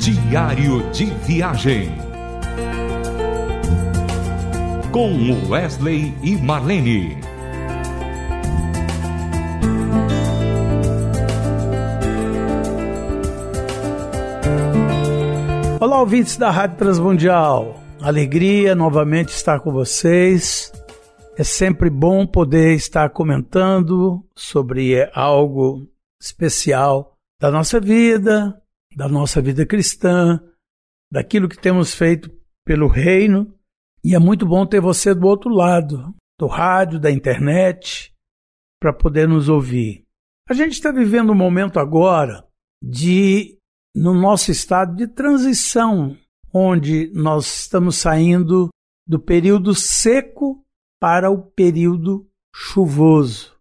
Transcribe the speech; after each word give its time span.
Diário 0.00 0.90
de 0.92 1.04
Viagem. 1.04 1.90
Com 4.90 5.46
Wesley 5.50 6.14
e 6.22 6.36
Marlene. 6.36 7.18
Olá, 15.78 16.00
ouvintes 16.00 16.38
da 16.38 16.50
Rádio 16.50 16.78
Transmundial. 16.78 17.78
Alegria 18.00 18.74
novamente 18.74 19.28
estar 19.28 19.60
com 19.60 19.70
vocês. 19.70 20.72
É 21.36 21.44
sempre 21.44 21.90
bom 21.90 22.26
poder 22.26 22.74
estar 22.74 23.10
comentando 23.10 24.24
sobre 24.34 25.06
algo 25.12 25.86
especial 26.18 27.18
da 27.38 27.50
nossa 27.50 27.78
vida, 27.78 28.59
da 28.94 29.08
nossa 29.08 29.40
vida 29.40 29.64
cristã, 29.66 30.40
daquilo 31.10 31.48
que 31.48 31.58
temos 31.58 31.94
feito 31.94 32.30
pelo 32.64 32.88
reino. 32.88 33.54
E 34.04 34.14
é 34.14 34.18
muito 34.18 34.46
bom 34.46 34.66
ter 34.66 34.80
você 34.80 35.14
do 35.14 35.26
outro 35.26 35.50
lado, 35.50 36.14
do 36.38 36.46
rádio, 36.46 36.98
da 36.98 37.10
internet, 37.10 38.14
para 38.80 38.92
poder 38.92 39.28
nos 39.28 39.48
ouvir. 39.48 40.04
A 40.48 40.54
gente 40.54 40.72
está 40.72 40.90
vivendo 40.90 41.30
um 41.30 41.36
momento 41.36 41.78
agora 41.78 42.46
de, 42.82 43.58
no 43.94 44.14
nosso 44.14 44.50
estado 44.50 44.96
de 44.96 45.06
transição, 45.06 46.16
onde 46.52 47.10
nós 47.14 47.60
estamos 47.60 47.96
saindo 47.96 48.68
do 49.06 49.20
período 49.20 49.74
seco 49.74 50.64
para 51.00 51.30
o 51.30 51.42
período 51.42 52.28
chuvoso. 52.54 53.59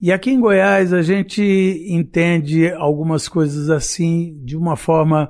E 0.00 0.12
aqui 0.12 0.30
em 0.30 0.40
Goiás 0.40 0.92
a 0.92 1.02
gente 1.02 1.42
entende 1.88 2.70
algumas 2.70 3.28
coisas 3.28 3.68
assim 3.68 4.40
de 4.44 4.56
uma 4.56 4.76
forma 4.76 5.28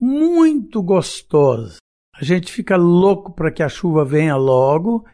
muito 0.00 0.82
gostosa. 0.82 1.76
A 2.16 2.24
gente 2.24 2.50
fica 2.50 2.76
louco 2.76 3.34
para 3.34 3.52
que 3.52 3.62
a 3.62 3.68
chuva 3.68 4.04
venha 4.04 4.34
logo, 4.34 5.04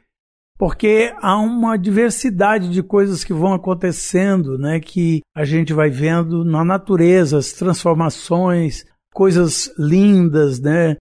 porque 0.56 1.12
há 1.20 1.36
uma 1.36 1.76
diversidade 1.76 2.70
de 2.70 2.82
coisas 2.82 3.24
que 3.24 3.32
vão 3.32 3.52
acontecendo, 3.52 4.56
né, 4.56 4.78
que 4.78 5.20
a 5.36 5.44
gente 5.44 5.72
vai 5.72 5.90
vendo 5.90 6.44
na 6.44 6.64
natureza, 6.64 7.36
as 7.36 7.52
transformações, 7.52 8.86
coisas 9.12 9.72
lindas, 9.76 10.60
né? 10.60 10.96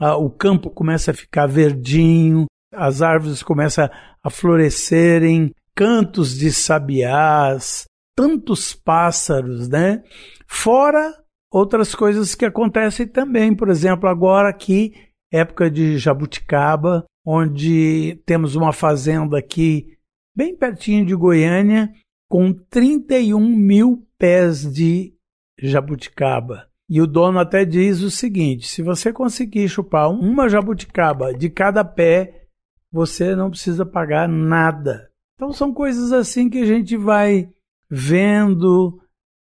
O 0.00 0.30
campo 0.30 0.70
começa 0.70 1.12
a 1.12 1.14
ficar 1.14 1.46
verdinho, 1.46 2.46
as 2.72 3.00
árvores 3.00 3.42
começam 3.42 3.88
a 4.22 4.30
florescerem, 4.30 5.52
cantos 5.78 6.36
de 6.36 6.52
sabiás, 6.52 7.84
tantos 8.16 8.74
pássaros, 8.74 9.68
né? 9.68 10.02
Fora 10.44 11.14
outras 11.52 11.94
coisas 11.94 12.34
que 12.34 12.44
acontecem 12.44 13.06
também, 13.06 13.54
por 13.54 13.68
exemplo, 13.68 14.08
agora 14.08 14.48
aqui, 14.48 14.92
época 15.32 15.70
de 15.70 15.96
jabuticaba, 15.96 17.04
onde 17.24 18.20
temos 18.26 18.56
uma 18.56 18.72
fazenda 18.72 19.38
aqui 19.38 19.96
bem 20.36 20.56
pertinho 20.56 21.06
de 21.06 21.14
Goiânia, 21.14 21.92
com 22.28 22.52
31 22.52 23.38
mil 23.38 24.04
pés 24.18 24.68
de 24.68 25.14
jabuticaba. 25.60 26.66
E 26.90 27.00
o 27.00 27.06
dono 27.06 27.38
até 27.38 27.64
diz 27.64 28.00
o 28.00 28.10
seguinte: 28.10 28.66
se 28.66 28.82
você 28.82 29.12
conseguir 29.12 29.68
chupar 29.68 30.10
uma 30.10 30.48
jabuticaba 30.48 31.32
de 31.32 31.48
cada 31.48 31.84
pé, 31.84 32.48
você 32.90 33.36
não 33.36 33.48
precisa 33.48 33.86
pagar 33.86 34.28
nada. 34.28 35.07
Então 35.38 35.52
são 35.52 35.72
coisas 35.72 36.10
assim 36.10 36.50
que 36.50 36.58
a 36.58 36.66
gente 36.66 36.96
vai 36.96 37.48
vendo 37.88 39.00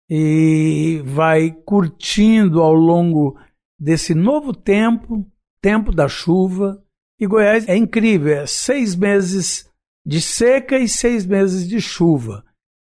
e 0.10 1.02
vai 1.06 1.52
curtindo 1.66 2.62
ao 2.62 2.74
longo 2.74 3.40
desse 3.80 4.14
novo 4.14 4.52
tempo, 4.54 5.26
tempo 5.62 5.94
da 5.94 6.10
chuva. 6.10 6.84
E 7.18 7.26
Goiás 7.26 7.66
é 7.70 7.78
incrível, 7.78 8.36
é 8.36 8.46
seis 8.46 8.94
meses 8.94 9.72
de 10.06 10.20
seca 10.20 10.78
e 10.78 10.90
seis 10.90 11.26
meses 11.26 11.66
de 11.66 11.80
chuva. 11.80 12.44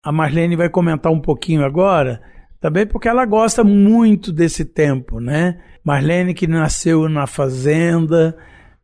A 0.04 0.10
Marlene 0.10 0.56
vai 0.56 0.68
comentar 0.68 1.12
um 1.12 1.20
pouquinho 1.20 1.64
agora, 1.64 2.20
também 2.60 2.84
porque 2.84 3.06
ela 3.06 3.24
gosta 3.24 3.62
muito 3.62 4.32
desse 4.32 4.64
tempo, 4.64 5.20
né? 5.20 5.62
Marlene 5.84 6.34
que 6.34 6.48
nasceu 6.48 7.08
na 7.08 7.28
fazenda, 7.28 8.36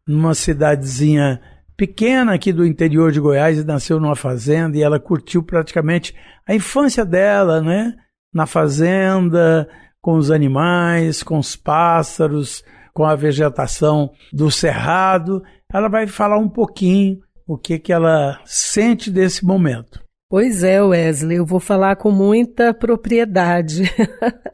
numa 0.06 0.34
cidadezinha 0.34 1.40
pequena 1.76 2.34
aqui 2.34 2.52
do 2.52 2.66
interior 2.66 3.10
de 3.10 3.20
Goiás 3.20 3.58
e 3.58 3.64
nasceu 3.64 3.98
numa 3.98 4.16
fazenda 4.16 4.76
e 4.76 4.82
ela 4.82 5.00
curtiu 5.00 5.42
praticamente 5.42 6.14
a 6.46 6.54
infância 6.54 7.04
dela, 7.04 7.60
né? 7.60 7.94
Na 8.32 8.46
fazenda, 8.46 9.68
com 10.00 10.16
os 10.16 10.30
animais, 10.30 11.22
com 11.22 11.38
os 11.38 11.56
pássaros, 11.56 12.62
com 12.92 13.04
a 13.04 13.16
vegetação 13.16 14.10
do 14.32 14.50
cerrado. 14.50 15.42
Ela 15.72 15.88
vai 15.88 16.06
falar 16.06 16.38
um 16.38 16.48
pouquinho 16.48 17.18
o 17.46 17.56
que, 17.56 17.78
que 17.78 17.92
ela 17.92 18.40
sente 18.44 19.10
desse 19.10 19.44
momento. 19.44 20.03
Pois 20.36 20.64
é, 20.64 20.82
Wesley, 20.82 21.36
eu 21.36 21.46
vou 21.46 21.60
falar 21.60 21.94
com 21.94 22.10
muita 22.10 22.74
propriedade. 22.74 23.84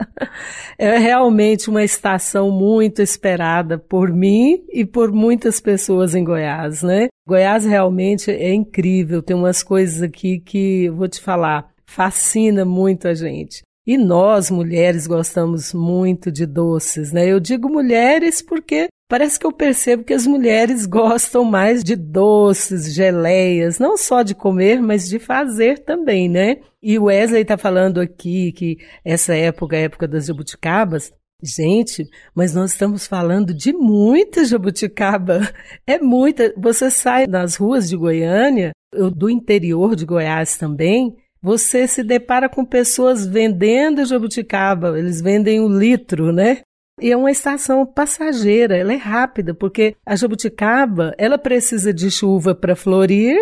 é 0.77 0.99
realmente 0.99 1.71
uma 1.71 1.83
estação 1.83 2.51
muito 2.51 3.01
esperada 3.01 3.79
por 3.79 4.13
mim 4.13 4.63
e 4.71 4.85
por 4.85 5.11
muitas 5.11 5.59
pessoas 5.59 6.15
em 6.15 6.23
Goiás, 6.23 6.83
né? 6.83 7.09
Goiás 7.27 7.65
realmente 7.65 8.31
é 8.31 8.53
incrível, 8.53 9.23
tem 9.23 9.35
umas 9.35 9.63
coisas 9.63 10.03
aqui 10.03 10.39
que, 10.41 10.91
vou 10.91 11.09
te 11.09 11.19
falar, 11.19 11.71
fascina 11.87 12.63
muito 12.63 13.09
a 13.09 13.15
gente. 13.15 13.63
E 13.87 13.97
nós, 13.97 14.51
mulheres, 14.51 15.07
gostamos 15.07 15.73
muito 15.73 16.31
de 16.31 16.47
doces, 16.47 17.13
né? 17.13 17.27
Eu 17.27 17.41
digo 17.41 17.69
mulheres 17.69 18.43
porque 18.43 18.89
Parece 19.11 19.41
que 19.41 19.45
eu 19.45 19.51
percebo 19.51 20.05
que 20.05 20.15
as 20.15 20.25
mulheres 20.25 20.87
gostam 20.87 21.43
mais 21.43 21.83
de 21.83 21.97
doces, 21.97 22.95
geleias, 22.95 23.77
não 23.77 23.97
só 23.97 24.23
de 24.23 24.37
comer, 24.37 24.81
mas 24.81 25.09
de 25.09 25.19
fazer 25.19 25.81
também, 25.81 26.29
né? 26.29 26.59
E 26.81 26.97
o 26.97 27.07
Wesley 27.07 27.43
está 27.43 27.59
falando 27.59 28.01
aqui 28.01 28.53
que 28.53 28.79
essa 29.05 29.35
época 29.35 29.75
é 29.75 29.81
a 29.81 29.83
época 29.83 30.07
das 30.07 30.27
jabuticabas. 30.27 31.13
Gente, 31.43 32.09
mas 32.33 32.55
nós 32.55 32.71
estamos 32.71 33.05
falando 33.05 33.53
de 33.53 33.73
muita 33.73 34.45
jabuticaba. 34.45 35.41
É 35.85 35.99
muita. 35.99 36.55
Você 36.57 36.89
sai 36.89 37.27
nas 37.27 37.57
ruas 37.57 37.89
de 37.89 37.97
Goiânia, 37.97 38.71
do 39.17 39.29
interior 39.29 39.97
de 39.97 40.07
Goiás 40.07 40.57
também, 40.57 41.17
você 41.43 41.87
se 41.87 42.03
depara 42.03 42.49
com 42.49 42.65
pessoas 42.65 43.27
vendendo 43.27 44.05
jabuticaba. 44.05 44.99
Eles 44.99 45.21
vendem 45.21 45.61
o 45.61 45.67
um 45.67 45.79
litro, 45.79 46.33
né? 46.33 46.59
E 47.01 47.11
é 47.11 47.17
uma 47.17 47.31
estação 47.31 47.87
passageira, 47.87 48.77
ela 48.77 48.93
é 48.93 48.97
rápida, 48.97 49.55
porque 49.55 49.97
a 50.05 50.15
jabuticaba, 50.15 51.15
ela 51.17 51.39
precisa 51.39 51.95
de 51.95 52.11
chuva 52.11 52.55
para 52.55 52.77
florir, 52.77 53.39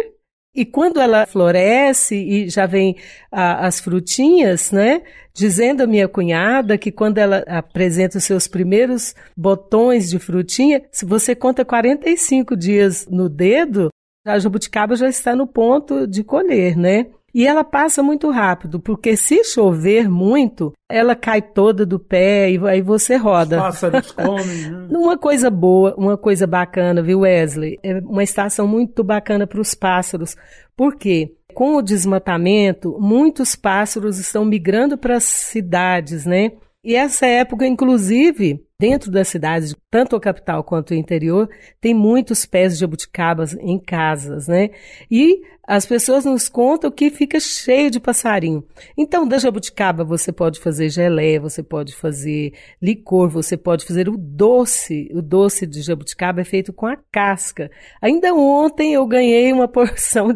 e 0.54 0.64
quando 0.64 1.00
ela 1.00 1.26
floresce 1.26 2.16
e 2.16 2.48
já 2.48 2.66
vem 2.66 2.96
a, 3.30 3.66
as 3.66 3.80
frutinhas, 3.80 4.72
né? 4.72 5.02
Dizendo 5.34 5.82
a 5.82 5.86
minha 5.86 6.08
cunhada 6.08 6.78
que 6.78 6.90
quando 6.90 7.18
ela 7.18 7.44
apresenta 7.46 8.18
os 8.18 8.24
seus 8.24 8.48
primeiros 8.48 9.14
botões 9.36 10.08
de 10.10 10.18
frutinha, 10.18 10.82
se 10.90 11.04
você 11.04 11.34
conta 11.34 11.64
45 11.64 12.56
dias 12.56 13.06
no 13.08 13.28
dedo, 13.28 13.88
a 14.26 14.38
jabuticaba 14.38 14.96
já 14.96 15.08
está 15.08 15.36
no 15.36 15.46
ponto 15.46 16.06
de 16.06 16.24
colher, 16.24 16.76
né? 16.76 17.06
E 17.34 17.46
ela 17.46 17.62
passa 17.62 18.02
muito 18.02 18.30
rápido, 18.30 18.80
porque 18.80 19.16
se 19.16 19.44
chover 19.44 20.08
muito, 20.08 20.72
ela 20.88 21.14
cai 21.14 21.42
toda 21.42 21.84
do 21.84 21.98
pé 21.98 22.50
e 22.50 22.58
aí 22.66 22.80
você 22.80 23.16
roda. 23.16 23.56
Os 23.56 23.62
pássaros 23.62 24.12
comem. 24.12 24.70
Né? 24.70 24.88
uma 24.90 25.18
coisa 25.18 25.50
boa, 25.50 25.94
uma 25.96 26.16
coisa 26.16 26.46
bacana, 26.46 27.02
viu, 27.02 27.20
Wesley? 27.20 27.78
É 27.82 27.98
uma 27.98 28.22
estação 28.22 28.66
muito 28.66 29.04
bacana 29.04 29.46
para 29.46 29.60
os 29.60 29.74
pássaros. 29.74 30.36
Por 30.76 30.96
quê? 30.96 31.34
Com 31.54 31.76
o 31.76 31.82
desmatamento, 31.82 32.96
muitos 33.00 33.54
pássaros 33.54 34.18
estão 34.18 34.44
migrando 34.44 34.96
para 34.96 35.16
as 35.16 35.24
cidades, 35.24 36.24
né? 36.24 36.52
E 36.84 36.94
essa 36.94 37.26
época, 37.26 37.66
inclusive, 37.66 38.64
dentro 38.80 39.10
das 39.10 39.26
cidades, 39.26 39.74
tanto 39.90 40.14
a 40.14 40.20
capital 40.20 40.62
quanto 40.62 40.92
o 40.92 40.94
interior, 40.94 41.50
tem 41.80 41.92
muitos 41.92 42.46
pés 42.46 42.74
de 42.74 42.80
jabuticabas 42.80 43.54
em 43.54 43.76
casas, 43.76 44.46
né? 44.46 44.70
E 45.10 45.42
as 45.66 45.84
pessoas 45.84 46.24
nos 46.24 46.48
contam 46.48 46.88
que 46.88 47.10
fica 47.10 47.40
cheio 47.40 47.90
de 47.90 47.98
passarinho. 47.98 48.64
Então, 48.96 49.26
da 49.26 49.36
jabuticaba 49.36 50.04
você 50.04 50.30
pode 50.30 50.60
fazer 50.60 50.88
gelé, 50.90 51.40
você 51.40 51.60
pode 51.60 51.94
fazer 51.94 52.52
licor, 52.80 53.28
você 53.28 53.56
pode 53.56 53.84
fazer 53.84 54.08
o 54.08 54.16
doce. 54.16 55.10
O 55.12 55.20
doce 55.20 55.66
de 55.66 55.82
jabuticaba 55.82 56.40
é 56.40 56.44
feito 56.44 56.72
com 56.72 56.86
a 56.86 56.96
casca. 57.10 57.70
Ainda 58.00 58.32
ontem 58.32 58.94
eu 58.94 59.04
ganhei 59.06 59.52
uma 59.52 59.66
porção 59.68 60.28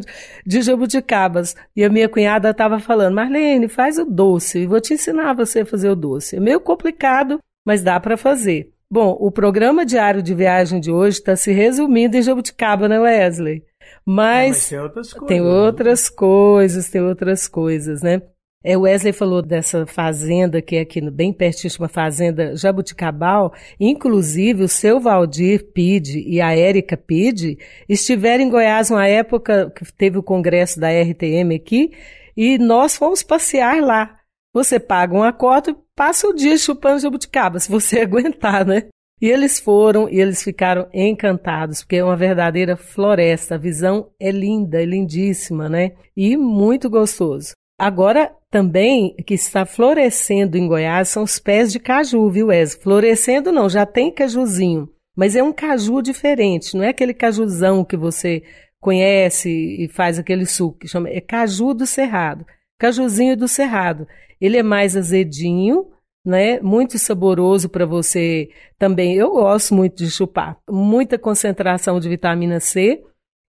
de 0.45 0.63
jabuticabas 0.63 1.55
e 1.77 1.85
a 1.85 1.89
minha 1.89 2.09
cunhada 2.09 2.51
estava 2.51 2.81
falando, 2.81 3.15
Marlene, 3.15 3.69
faz 3.69 3.99
o 3.99 4.05
doce, 4.05 4.59
e 4.59 4.67
vou 4.67 4.81
te 4.81 4.95
ensinar 4.95 5.33
você 5.33 5.61
a 5.61 5.67
fazer 5.67 5.89
o 5.89 5.97
doce. 5.97 6.37
É 6.37 6.41
meio 6.41 6.61
complicado, 6.61 7.39
mas 7.65 7.83
dá 7.83 7.99
para 7.99 8.17
fazer. 8.17 8.73
Bom, 8.91 9.17
o 9.19 9.31
programa 9.31 9.87
diário 9.87 10.23
de 10.23 10.35
viagem 10.35 10.79
de 10.79 10.91
hoje 10.91 11.19
está 11.19 11.35
se 11.35 11.51
resumindo 11.51 12.17
em 12.17 12.23
Jabuticaba, 12.23 12.89
né, 12.89 13.01
Wesley? 13.01 13.65
Mas, 14.05 14.49
mas 14.49 14.69
tem 14.69 14.79
outras 14.79 15.13
coisas. 15.13 15.29
Tem 15.29 15.41
outras 15.41 16.09
coisas, 16.11 16.91
tem 16.91 17.01
outras 17.01 17.49
coisas, 17.49 18.03
né? 18.03 18.23
É, 18.65 18.77
Wesley 18.77 19.13
falou 19.13 19.43
dessa 19.43 19.87
fazenda 19.87 20.63
que 20.63 20.77
é 20.77 20.81
aqui 20.83 21.01
bem 21.11 21.33
pertinho, 21.33 21.73
uma 21.79 21.89
fazenda 21.89 22.55
Jabuticabal. 22.55 23.53
Inclusive, 23.81 24.63
o 24.63 24.69
seu 24.69 25.01
Valdir 25.01 25.73
Pide 25.73 26.21
e 26.21 26.41
a 26.41 26.55
Érica 26.57 26.97
Pide 26.97 27.59
estiveram 27.89 28.45
em 28.45 28.51
Goiás 28.51 28.91
uma 28.91 29.07
época 29.07 29.73
que 29.75 29.91
teve 29.93 30.19
o 30.19 30.23
congresso 30.23 30.79
da 30.79 30.89
RTM 30.89 31.57
aqui 31.57 31.91
e 32.37 32.57
nós 32.57 32.97
fomos 32.97 33.23
passear 33.23 33.81
lá. 33.83 34.17
Você 34.55 34.79
paga 34.79 35.15
uma 35.15 35.33
cota 35.33 35.75
passa 36.03 36.27
o 36.27 36.35
dia 36.35 36.59
chupando 36.59 36.99
jabuticaba, 36.99 37.61
se 37.61 37.71
você 37.71 38.01
aguentar, 38.03 38.67
né? 38.67 38.89
E 39.21 39.29
eles 39.29 39.61
foram 39.61 40.09
e 40.09 40.21
eles 40.21 40.43
ficaram 40.43 40.89
encantados, 40.93 41.83
porque 41.83 41.95
é 41.95 42.03
uma 42.03 42.17
verdadeira 42.17 42.77
floresta. 42.77 43.55
A 43.55 43.59
visão 43.59 44.11
é 44.19 44.33
linda, 44.33 44.83
é 44.83 44.85
lindíssima, 44.85 45.69
né? 45.69 45.93
E 46.17 46.37
muito 46.37 46.91
gostoso. 46.91 47.53
Agora, 47.79 48.35
também, 48.51 49.15
que 49.25 49.35
está 49.35 49.65
florescendo 49.65 50.59
em 50.59 50.67
Goiás 50.67 51.09
são 51.09 51.23
os 51.23 51.39
pés 51.39 51.71
de 51.71 51.79
caju, 51.79 52.29
viu, 52.29 52.49
Wes? 52.49 52.75
Florescendo 52.75 53.53
não, 53.53 53.69
já 53.69 53.87
tem 53.87 54.11
cajuzinho. 54.11 54.89
Mas 55.17 55.37
é 55.37 55.43
um 55.43 55.53
caju 55.53 56.03
diferente, 56.03 56.77
não 56.77 56.83
é 56.83 56.89
aquele 56.89 57.15
cajuzão 57.15 57.85
que 57.85 57.97
você 57.97 58.43
conhece 58.81 59.49
e 59.49 59.87
faz 59.87 60.19
aquele 60.19 60.47
suco, 60.47 60.81
que 60.81 60.89
chama, 60.89 61.09
é 61.09 61.21
caju 61.21 61.73
do 61.73 61.87
cerrado. 61.87 62.45
Cajuzinho 62.83 63.37
do 63.37 63.47
cerrado. 63.47 64.09
Ele 64.41 64.57
é 64.57 64.63
mais 64.63 64.97
azedinho, 64.97 65.87
né? 66.27 66.59
Muito 66.59 66.99
saboroso 66.99 67.69
para 67.69 67.87
você 67.87 68.51
também. 68.77 69.15
Eu 69.15 69.31
gosto 69.31 69.73
muito 69.73 69.99
de 69.99 70.11
chupar. 70.11 70.59
Muita 70.69 71.17
concentração 71.17 72.01
de 72.01 72.09
vitamina 72.09 72.59
C 72.59 73.01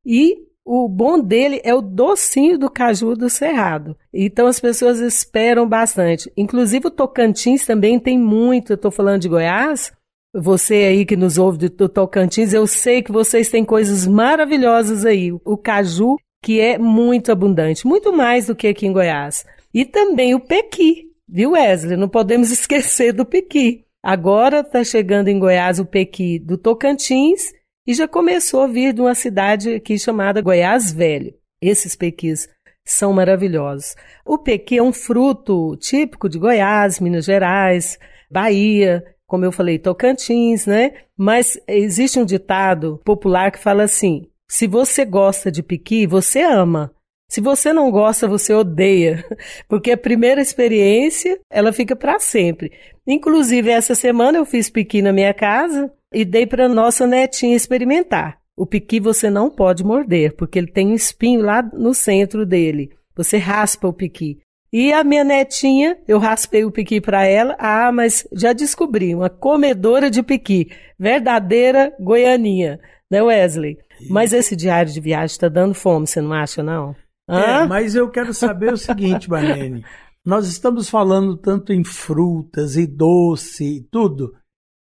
e 0.06 0.36
o 0.64 0.88
bom 0.88 1.20
dele 1.20 1.60
é 1.64 1.74
o 1.74 1.82
docinho 1.82 2.60
do 2.60 2.70
caju 2.70 3.16
do 3.16 3.28
cerrado. 3.28 3.98
Então 4.14 4.46
as 4.46 4.60
pessoas 4.60 5.00
esperam 5.00 5.68
bastante. 5.68 6.32
Inclusive 6.38 6.90
o 6.90 6.92
Tocantins 6.92 7.66
também 7.66 8.00
tem 8.00 8.20
muito. 8.20 8.74
Eu 8.74 8.76
estou 8.76 8.92
falando 8.92 9.22
de 9.22 9.30
Goiás. 9.30 9.92
Você 10.36 10.76
aí 10.76 11.06
que 11.08 11.16
nos 11.16 11.40
ouve 11.40 11.70
do 11.70 11.90
Tocantins, 11.90 12.54
eu 12.54 12.68
sei 12.68 13.02
que 13.02 13.12
vocês 13.12 13.50
têm 13.50 13.66
coisas 13.66 14.06
maravilhosas 14.06 15.06
aí. 15.06 15.32
O 15.32 15.58
caju, 15.58 16.18
que 16.44 16.60
é 16.60 16.78
muito 16.78 17.32
abundante, 17.32 17.88
muito 17.88 18.12
mais 18.12 18.48
do 18.48 18.56
que 18.56 18.68
aqui 18.68 18.86
em 18.86 18.92
Goiás. 18.92 19.46
E 19.74 19.86
também 19.86 20.36
o 20.36 20.42
pequi, 20.42 21.06
viu, 21.28 21.52
Wesley? 21.52 21.96
Não 21.96 22.10
podemos 22.10 22.52
esquecer 22.52 23.14
do 23.14 23.26
pequi. 23.26 23.86
Agora 24.04 24.60
está 24.60 24.84
chegando 24.84 25.30
em 25.30 25.40
Goiás 25.40 25.80
o 25.80 25.86
pequi 25.86 26.38
do 26.38 26.58
Tocantins 26.58 27.54
e 27.88 27.94
já 27.94 28.10
começou 28.10 28.62
a 28.62 28.68
vir 28.68 28.94
de 28.94 29.00
uma 29.00 29.16
cidade 29.16 29.76
aqui 29.76 29.98
chamada 29.98 30.42
Goiás 30.42 30.92
Velho. 30.92 31.34
Esses 31.62 31.96
pequis 31.96 32.50
são 32.86 33.14
maravilhosos. 33.14 33.96
O 34.26 34.38
pequi 34.38 34.78
é 34.78 34.84
um 34.84 34.92
fruto 34.92 35.78
típico 35.78 36.28
de 36.28 36.38
Goiás, 36.38 37.00
Minas 37.00 37.24
Gerais, 37.24 37.98
Bahia, 38.30 39.02
como 39.26 39.46
eu 39.46 39.52
falei, 39.54 39.80
Tocantins, 39.80 40.66
né? 40.66 40.92
Mas 41.18 41.58
existe 41.66 42.20
um 42.20 42.26
ditado 42.26 43.00
popular 43.06 43.50
que 43.50 43.60
fala 43.60 43.84
assim: 43.84 44.28
se 44.54 44.68
você 44.68 45.04
gosta 45.04 45.52
de 45.52 45.64
piqui, 45.64 46.06
você 46.06 46.44
ama. 46.44 46.94
Se 47.28 47.42
você 47.42 47.74
não 47.74 47.90
gosta, 47.90 48.28
você 48.28 48.54
odeia, 48.54 49.26
porque 49.68 49.92
a 49.92 49.98
primeira 49.98 50.40
experiência, 50.40 51.40
ela 51.50 51.74
fica 51.74 51.96
para 51.96 52.20
sempre. 52.20 52.72
Inclusive, 53.08 53.72
essa 53.72 53.96
semana 53.96 54.38
eu 54.38 54.46
fiz 54.46 54.70
piqui 54.70 55.02
na 55.02 55.12
minha 55.12 55.34
casa 55.34 55.92
e 56.14 56.24
dei 56.24 56.46
para 56.46 56.70
nossa 56.70 57.08
netinha 57.08 57.56
experimentar. 57.56 58.38
O 58.56 58.64
piqui 58.64 59.00
você 59.00 59.28
não 59.28 59.50
pode 59.50 59.84
morder, 59.84 60.36
porque 60.36 60.60
ele 60.60 60.72
tem 60.72 60.90
um 60.90 60.94
espinho 60.94 61.42
lá 61.42 61.64
no 61.74 61.92
centro 61.96 62.46
dele. 62.46 62.92
Você 63.16 63.38
raspa 63.38 63.88
o 63.88 63.94
piqui. 63.94 64.38
E 64.72 64.94
a 64.94 65.04
minha 65.04 65.24
netinha, 65.24 65.98
eu 66.08 66.20
raspei 66.20 66.64
o 66.64 66.72
piqui 66.72 67.02
para 67.02 67.26
ela. 67.26 67.56
Ah, 67.58 67.92
mas 67.92 68.28
já 68.32 68.54
descobri, 68.54 69.16
uma 69.16 69.32
comedora 69.32 70.12
de 70.12 70.22
piqui, 70.22 70.70
verdadeira 71.00 71.92
goianinha, 72.00 72.80
né, 73.10 73.20
Wesley? 73.20 73.80
Mas 74.10 74.34
esse 74.34 74.56
diário 74.56 74.92
de 74.92 75.00
viagem 75.00 75.34
está 75.34 75.50
dando 75.50 75.74
fome, 75.74 76.08
você 76.08 76.22
não 76.22 76.34
acha, 76.34 76.62
não? 76.64 76.96
É, 77.30 77.66
mas 77.66 77.96
eu 77.96 78.10
quero 78.10 78.34
saber 78.34 78.74
o 78.74 78.78
seguinte, 78.78 79.30
Marlene. 79.30 79.86
Nós 80.26 80.48
estamos 80.48 80.90
falando 80.90 81.36
tanto 81.36 81.74
em 81.74 81.84
frutas 81.84 82.78
e 82.78 82.88
doce 82.88 83.78
e 83.78 83.82
tudo, 83.82 84.34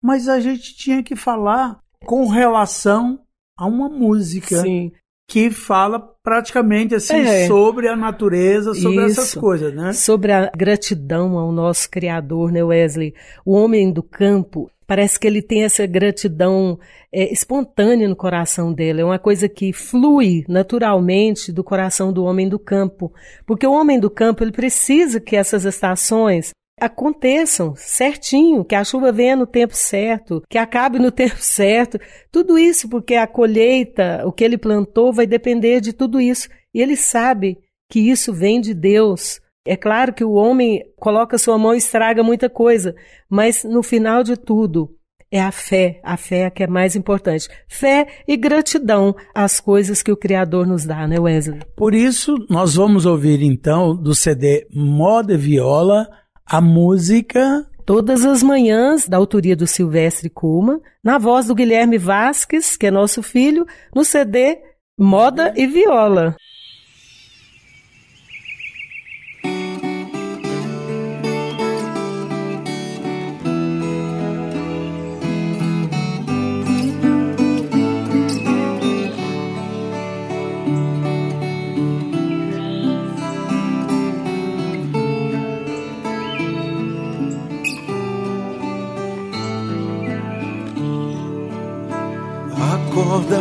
mas 0.02 0.28
a 0.28 0.40
gente 0.40 0.74
tinha 0.74 1.02
que 1.02 1.14
falar 1.14 1.78
com 2.04 2.26
relação 2.28 3.20
a 3.58 3.66
uma 3.66 3.88
música 3.88 4.62
Sim. 4.62 4.92
Que 5.28 5.50
fala 5.50 5.98
praticamente 6.22 6.94
assim 6.94 7.16
é. 7.16 7.46
sobre 7.46 7.88
a 7.88 7.96
natureza, 7.96 8.74
sobre 8.74 9.06
Isso. 9.06 9.20
essas 9.20 9.34
coisas, 9.34 9.74
né? 9.74 9.92
Sobre 9.92 10.32
a 10.32 10.50
gratidão 10.56 11.36
ao 11.36 11.50
nosso 11.50 11.90
Criador, 11.90 12.52
né, 12.52 12.62
Wesley? 12.62 13.12
O 13.44 13.52
homem 13.54 13.92
do 13.92 14.02
campo, 14.02 14.70
parece 14.86 15.18
que 15.18 15.26
ele 15.26 15.42
tem 15.42 15.64
essa 15.64 15.84
gratidão 15.84 16.78
é, 17.12 17.32
espontânea 17.32 18.08
no 18.08 18.14
coração 18.14 18.72
dele. 18.72 19.00
É 19.00 19.04
uma 19.04 19.18
coisa 19.18 19.48
que 19.48 19.72
flui 19.72 20.44
naturalmente 20.48 21.50
do 21.50 21.64
coração 21.64 22.12
do 22.12 22.24
homem 22.24 22.48
do 22.48 22.58
campo. 22.58 23.12
Porque 23.44 23.66
o 23.66 23.72
homem 23.72 23.98
do 23.98 24.08
campo, 24.08 24.44
ele 24.44 24.52
precisa 24.52 25.20
que 25.20 25.34
essas 25.34 25.64
estações 25.64 26.52
aconteçam 26.78 27.74
certinho, 27.76 28.64
que 28.64 28.74
a 28.74 28.84
chuva 28.84 29.10
venha 29.10 29.36
no 29.36 29.46
tempo 29.46 29.74
certo, 29.74 30.42
que 30.48 30.58
acabe 30.58 30.98
no 30.98 31.10
tempo 31.12 31.38
certo. 31.38 31.98
Tudo 32.30 32.58
isso 32.58 32.88
porque 32.88 33.14
a 33.14 33.26
colheita, 33.26 34.22
o 34.24 34.32
que 34.32 34.44
ele 34.44 34.58
plantou, 34.58 35.12
vai 35.12 35.26
depender 35.26 35.80
de 35.80 35.92
tudo 35.92 36.20
isso. 36.20 36.48
E 36.74 36.80
ele 36.80 36.96
sabe 36.96 37.58
que 37.90 38.00
isso 38.00 38.32
vem 38.32 38.60
de 38.60 38.74
Deus. 38.74 39.40
É 39.66 39.76
claro 39.76 40.12
que 40.12 40.24
o 40.24 40.32
homem 40.32 40.82
coloca 40.96 41.38
sua 41.38 41.58
mão 41.58 41.74
e 41.74 41.78
estraga 41.78 42.22
muita 42.22 42.48
coisa, 42.48 42.94
mas 43.28 43.64
no 43.64 43.82
final 43.82 44.22
de 44.22 44.36
tudo, 44.36 44.96
é 45.30 45.40
a 45.40 45.50
fé, 45.50 46.00
a 46.04 46.16
fé 46.16 46.48
que 46.50 46.62
é 46.62 46.66
mais 46.68 46.94
importante. 46.94 47.48
Fé 47.68 48.06
e 48.28 48.36
gratidão 48.36 49.14
às 49.34 49.60
coisas 49.60 50.02
que 50.02 50.12
o 50.12 50.16
Criador 50.16 50.66
nos 50.66 50.84
dá, 50.84 51.06
né, 51.08 51.18
Wesley? 51.18 51.60
Por 51.76 51.94
isso, 51.94 52.36
nós 52.48 52.74
vamos 52.76 53.06
ouvir 53.06 53.42
então 53.42 53.94
do 53.96 54.14
CD 54.14 54.66
Moda 54.72 55.36
Viola 55.36 56.08
a 56.46 56.60
música 56.60 57.66
Todas 57.86 58.24
as 58.24 58.42
manhãs, 58.42 59.06
da 59.06 59.16
autoria 59.16 59.54
do 59.54 59.64
Silvestre 59.64 60.28
Kuma, 60.28 60.80
na 61.04 61.18
voz 61.18 61.46
do 61.46 61.54
Guilherme 61.54 61.98
Vasques, 61.98 62.76
que 62.76 62.88
é 62.88 62.90
nosso 62.90 63.22
filho, 63.22 63.64
no 63.94 64.04
CD 64.04 64.58
Moda 64.98 65.54
e 65.56 65.68
Viola. 65.68 66.34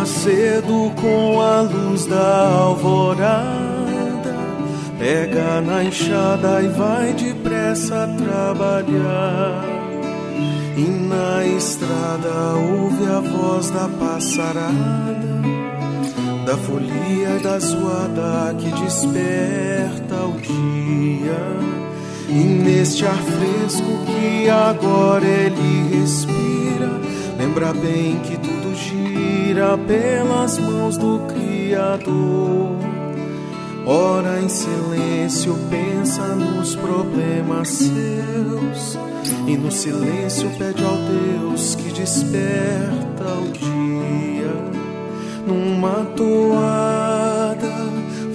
Cedo 0.06 0.92
com 1.02 1.42
a 1.42 1.62
luz 1.62 2.06
da 2.06 2.48
alvorada, 2.50 4.36
pega 5.00 5.62
na 5.62 5.84
enxada 5.84 6.62
e 6.62 6.68
vai 6.68 7.14
depressa 7.14 8.08
trabalhar. 8.18 9.66
E 10.78 10.82
na 10.82 11.46
estrada 11.46 12.54
ouve 12.56 13.06
a 13.06 13.20
voz 13.22 13.70
da 13.70 13.88
passarada, 13.88 15.42
da 16.46 16.58
folia 16.58 17.38
e 17.40 17.44
da 17.44 17.58
zoada 17.60 18.54
que 18.58 18.70
desperta 18.82 20.16
o 20.26 20.40
dia. 20.42 21.76
E 22.28 22.34
neste 22.34 23.06
ar 23.06 23.16
fresco 23.16 23.86
que 24.06 24.50
agora 24.50 25.26
ele 25.26 26.00
respira, 26.00 27.00
lembra 27.38 27.74
bem 27.74 28.20
que 28.20 28.35
gira 29.56 29.78
pelas 29.78 30.58
mãos 30.60 30.98
do 30.98 31.22
Criador. 31.34 32.76
Ora 33.86 34.42
em 34.42 34.50
silêncio, 34.50 35.58
pensa 35.70 36.36
nos 36.36 36.76
problemas 36.76 37.70
seus. 37.70 39.00
E 39.48 39.56
no 39.56 39.72
silêncio 39.72 40.50
pede 40.58 40.84
ao 40.84 40.98
Deus 40.98 41.76
que 41.76 41.90
desperta 41.94 43.24
o 43.42 43.52
dia. 43.52 44.54
Numa 45.48 46.04
toada 46.18 47.76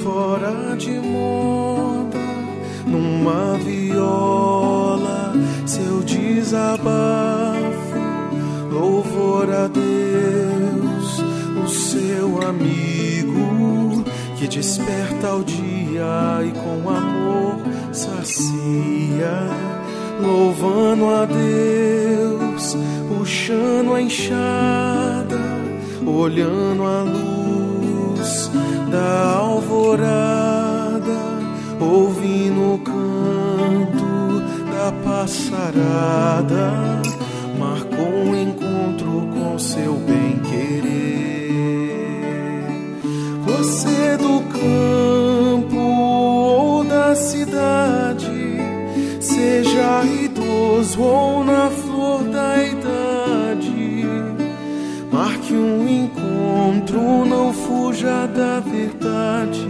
fora 0.02 0.74
de 0.76 0.92
moda, 0.92 2.18
numa 2.86 3.58
viola, 3.58 5.34
seu 5.66 6.00
desabafo, 6.00 6.99
desperta 14.50 15.32
o 15.32 15.44
dia 15.44 16.40
e 16.44 16.50
com 16.50 16.90
amor 16.90 17.60
sacia, 17.92 19.48
louvando 20.20 21.08
a 21.08 21.24
Deus, 21.24 22.76
puxando 23.08 23.94
a 23.94 24.02
enxada, 24.02 25.38
olhando 26.04 26.82
a 26.82 27.02
luz 27.02 28.50
da 28.90 29.36
alvorada, 29.36 31.20
ouvindo 31.78 32.74
o 32.74 32.78
canto 32.78 34.42
da 34.72 34.90
passarada, 35.04 36.72
marcou 37.56 38.04
um 38.04 38.34
encontro 38.34 39.28
com 39.32 39.58
seu 39.60 39.92
bem-querer. 39.94 40.19
Fuja 58.00 58.26
da 58.28 58.60
verdade. 58.60 59.68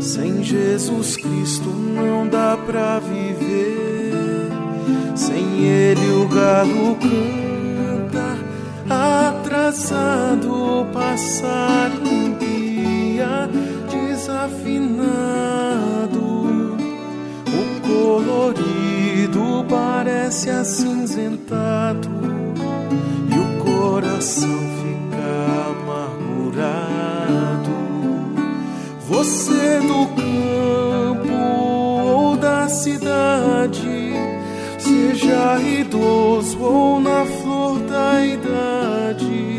Sem 0.00 0.42
Jesus 0.42 1.16
Cristo 1.16 1.68
não 1.68 2.26
dá 2.26 2.56
pra 2.56 2.98
viver, 2.98 4.48
sem 5.14 5.62
Ele 5.64 6.10
o 6.12 6.26
galo 6.26 6.96
canta, 6.96 8.36
atrasado 8.88 10.80
o 10.80 10.84
passarinho 10.86 12.38
desafinado, 13.90 14.98
o 17.46 17.80
colorido 17.86 19.64
parece 19.68 20.50
acinzentado 20.50 22.08
e 23.30 23.38
o 23.38 23.46
coração 23.62 24.79
Você 29.20 29.80
do 29.80 30.06
campo 30.16 31.34
ou 31.34 32.36
da 32.36 32.68
cidade, 32.68 34.14
seja 34.78 35.60
idoso 35.60 36.58
ou 36.58 37.00
na 37.00 37.26
flor 37.26 37.78
da 37.80 38.24
idade 38.24 39.50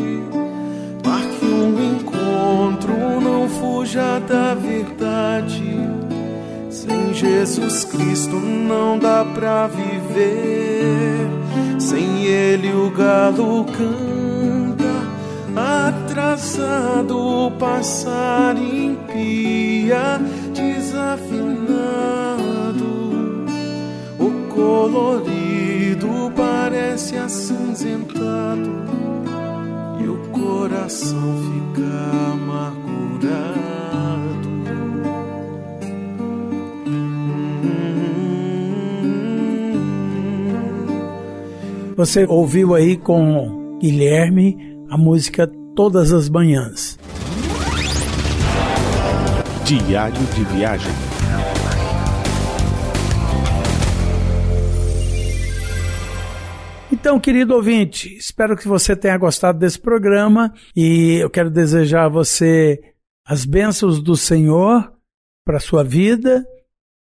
fuja 3.91 4.19
da 4.19 4.53
verdade. 4.53 5.77
Sem 6.69 7.13
Jesus 7.13 7.83
Cristo 7.83 8.35
não 8.37 8.97
dá 8.97 9.25
pra 9.25 9.67
viver. 9.67 11.27
Sem 11.79 12.23
Ele 12.25 12.73
o 12.73 12.89
galo 12.91 13.65
canta, 13.65 14.93
atrasado 15.55 17.17
o 17.17 17.51
passar 17.51 18.55
impia, 19.11 20.19
desafinado. 20.53 21.71
O 24.19 24.31
colorido 24.53 26.31
parece 26.35 27.17
acinzentado 27.17 28.69
e 29.99 30.07
o 30.07 30.17
coração 30.31 31.35
fica 31.37 32.31
amargurado. 32.33 32.81
Você 41.95 42.25
ouviu 42.27 42.73
aí 42.73 42.97
com 42.97 43.77
Guilherme 43.79 44.57
a 44.89 44.97
música 44.97 45.49
Todas 45.75 46.11
as 46.11 46.29
Manhãs. 46.29 46.90
Diário 49.79 50.21
de 50.35 50.43
Viagem. 50.53 50.91
Então, 56.91 57.17
querido 57.17 57.55
ouvinte, 57.55 58.13
espero 58.17 58.57
que 58.57 58.67
você 58.67 58.97
tenha 58.97 59.17
gostado 59.17 59.59
desse 59.59 59.79
programa 59.79 60.53
e 60.75 61.19
eu 61.21 61.29
quero 61.29 61.49
desejar 61.49 62.07
a 62.07 62.09
você 62.09 62.81
as 63.25 63.45
bênçãos 63.45 64.03
do 64.03 64.17
Senhor 64.17 64.91
para 65.45 65.55
a 65.55 65.61
sua 65.61 65.85
vida 65.85 66.45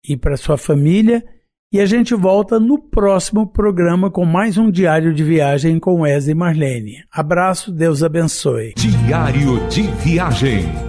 e 0.06 0.18
para 0.18 0.36
sua 0.36 0.58
família 0.58 1.24
e 1.72 1.80
a 1.80 1.86
gente 1.86 2.14
volta 2.14 2.60
no 2.60 2.78
próximo 2.78 3.48
programa 3.48 4.12
com 4.12 4.26
mais 4.26 4.58
um 4.58 4.70
diário 4.70 5.14
de 5.14 5.24
viagem 5.24 5.80
com 5.80 6.02
Wesley 6.02 6.36
Marlene. 6.36 7.06
Abraço, 7.10 7.72
Deus 7.72 8.04
abençoe. 8.04 8.74
Diário 8.76 9.66
de 9.70 9.84
viagem 10.04 10.89